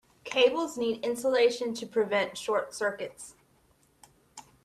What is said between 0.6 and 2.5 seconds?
need insulation to prevent